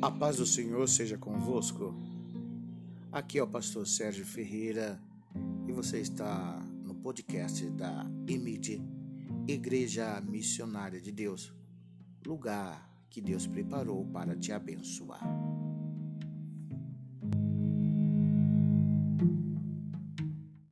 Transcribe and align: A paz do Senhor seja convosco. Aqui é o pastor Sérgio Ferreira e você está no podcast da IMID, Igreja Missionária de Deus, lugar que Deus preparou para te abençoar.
A 0.00 0.12
paz 0.12 0.36
do 0.36 0.46
Senhor 0.46 0.88
seja 0.88 1.18
convosco. 1.18 1.92
Aqui 3.10 3.36
é 3.36 3.42
o 3.42 3.48
pastor 3.48 3.84
Sérgio 3.84 4.24
Ferreira 4.24 5.00
e 5.66 5.72
você 5.72 5.98
está 5.98 6.64
no 6.84 6.94
podcast 6.94 7.68
da 7.70 8.06
IMID, 8.28 8.80
Igreja 9.48 10.20
Missionária 10.20 11.00
de 11.00 11.10
Deus, 11.10 11.52
lugar 12.24 12.88
que 13.10 13.20
Deus 13.20 13.48
preparou 13.48 14.06
para 14.06 14.36
te 14.36 14.52
abençoar. 14.52 15.47